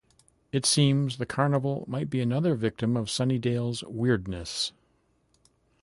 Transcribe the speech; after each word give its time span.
It 0.51 0.65
seems 0.65 1.17
the 1.17 1.27
carnival 1.27 1.83
might 1.87 2.09
be 2.09 2.21
another 2.21 2.55
victim 2.55 2.97
of 2.97 3.05
Sunnydale's 3.05 3.83
weirdness. 3.83 4.71